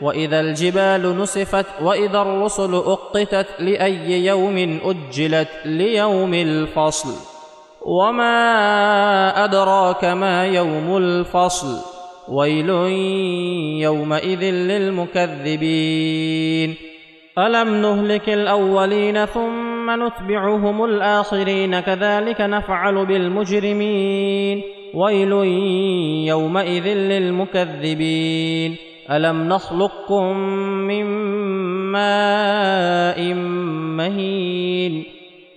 وإذا 0.00 0.40
الجبال 0.40 1.18
نسفت 1.18 1.66
وإذا 1.82 2.22
الرسل 2.22 2.74
أقتت 2.74 3.46
لأي 3.58 4.26
يوم 4.26 4.80
أجلت 4.84 5.48
ليوم 5.64 6.34
الفصل. 6.34 7.14
وما 7.82 9.44
أدراك 9.44 10.04
ما 10.04 10.46
يوم 10.46 10.96
الفصل. 10.96 11.78
ويل 12.28 12.68
يومئذ 13.80 14.42
للمكذبين. 14.42 15.54
ألم 17.38 17.82
نهلك 17.82 18.28
الأولين 18.28 19.24
ثم 19.24 20.06
نتبعهم 20.06 20.84
الآخرين 20.84 21.80
كذلك 21.80 22.40
نفعل 22.40 23.06
بالمجرمين. 23.06 24.62
ويل 24.94 25.32
يومئذ 26.28 26.88
للمكذبين. 26.88 28.93
الم 29.10 29.48
نخلقكم 29.48 30.36
من 30.86 31.04
ماء 31.92 33.34
مهين 33.96 35.04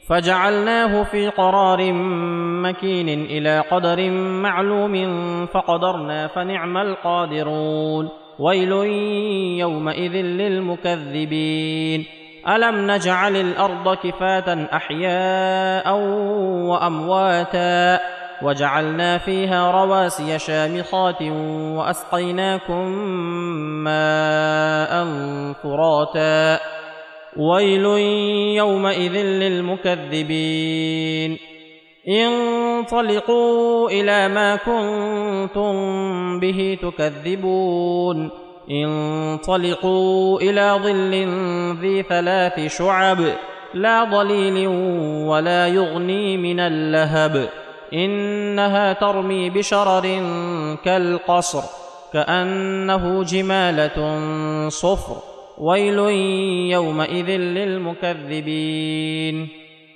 فجعلناه 0.08 1.04
في 1.04 1.30
قرار 1.30 1.94
مكين 2.64 3.09
إلى 3.09 3.59
قدر 3.59 4.09
معلوم 4.42 4.95
فقدرنا 5.45 6.28
فنعم 6.28 6.78
القادرون 6.78 8.09
ويل 8.40 8.72
يومئذ 9.59 10.12
للمكذبين 10.14 12.06
الم 12.48 12.92
نجعل 12.92 13.36
الأرض 13.36 13.98
كفاة 13.98 14.68
احياء 14.73 15.95
وامواتا 16.70 18.00
وجعلنا 18.42 19.18
فيها 19.18 19.72
رواسي 19.72 20.40
شامخات 20.40 21.22
وأسقيناكم 21.22 22.88
ماء 23.84 25.06
فراتا. 25.64 26.60
ويل 27.38 27.86
يومئذ 28.56 29.18
للمكذبين. 29.18 31.38
انطلقوا 32.08 33.90
إلى 33.90 34.28
ما 34.28 34.56
كنتم 34.56 35.74
به 36.40 36.78
تكذبون. 36.82 38.30
انطلقوا 38.72 40.42
إلى 40.42 40.80
ظل 40.84 41.28
ذي 41.82 42.04
ثلاث 42.04 42.78
شعب. 42.78 43.18
لا 43.74 44.12
ظليل 44.12 44.68
ولا 45.28 45.68
يغني 45.68 46.38
من 46.38 46.60
اللهب. 46.60 47.50
إنها 47.94 48.94
ترمي 48.94 49.50
بشرر 49.50 50.22
كالقصر 50.86 51.62
كأنه 52.14 53.24
جمالة 53.24 54.20
صفر 54.70 55.16
ويل 55.58 56.00
يومئذ 56.72 57.32
للمكذبين. 57.32 59.48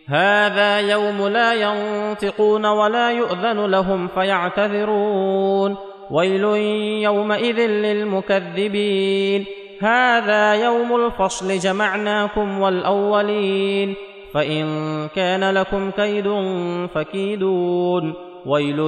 هذا 0.07 0.79
يوم 0.79 1.27
لا 1.27 1.53
ينطقون 1.53 2.65
ولا 2.65 3.11
يؤذن 3.11 3.65
لهم 3.65 4.07
فيعتذرون. 4.07 5.75
ويل 6.11 6.43
يومئذ 7.03 7.59
للمكذبين. 7.59 9.45
هذا 9.81 10.53
يوم 10.53 10.95
الفصل 10.95 11.59
جمعناكم 11.59 12.59
والأولين. 12.59 13.95
فإن 14.33 14.65
كان 15.15 15.53
لكم 15.53 15.91
كيد 15.91 16.27
فكيدون. 16.95 18.13
ويل 18.45 18.79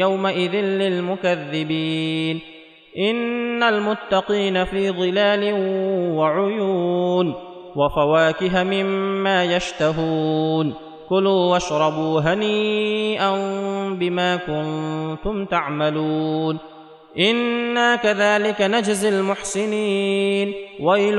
يومئذ 0.00 0.56
للمكذبين. 0.56 2.40
إن 2.98 3.62
المتقين 3.62 4.64
في 4.64 4.90
ظلال 4.90 5.54
وعيون. 6.16 7.34
وفواكه 7.76 8.62
مما 8.62 9.44
يشتهون. 9.44 10.74
كلوا 11.08 11.52
واشربوا 11.52 12.20
هنيئا 12.20 13.30
بما 14.00 14.36
كنتم 14.36 15.44
تعملون. 15.44 16.58
أنا 17.18 17.96
كذلك 17.96 18.60
نجزي 18.60 19.08
المحسنين. 19.08 20.52
ويل 20.80 21.18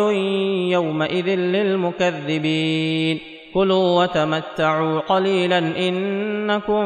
يومئذ 0.72 1.28
للمكذبين. 1.28 3.20
كلوا 3.54 4.04
وتمتعوا 4.04 5.00
قليلا 5.00 5.58
إنكم 5.58 6.86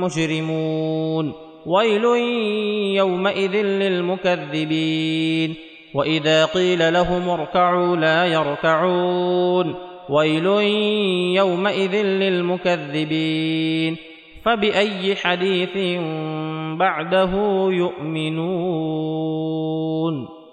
مجرمون. 0.00 1.32
ويل 1.66 2.04
يومئذ 2.96 3.56
للمكذبين. 3.56 5.54
وإذا 5.94 6.44
قيل 6.44 6.92
لهم 6.92 7.28
اركعوا 7.28 7.96
لا 7.96 8.26
يركعون. 8.26 9.74
ويل 10.10 10.46
يومئذ 11.36 11.96
للمكذبين. 11.96 13.96
فبأي 14.44 15.16
حديث 15.16 15.98
بعده 16.78 17.30
يؤمنون. 17.70 20.43